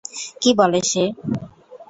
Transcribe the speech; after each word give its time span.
কী 0.41 0.49
বলে 0.59 0.79
সে? 0.83 1.03